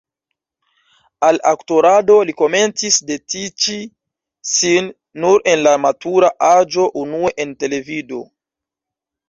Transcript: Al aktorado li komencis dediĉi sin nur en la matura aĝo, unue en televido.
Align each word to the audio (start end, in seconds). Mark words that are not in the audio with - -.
Al 1.27 1.35
aktorado 1.49 2.15
li 2.29 2.35
komencis 2.39 2.97
dediĉi 3.11 3.77
sin 4.53 4.89
nur 5.27 5.47
en 5.55 5.63
la 5.71 5.77
matura 5.85 6.35
aĝo, 6.51 6.89
unue 7.05 7.35
en 7.47 7.57
televido. 7.65 8.25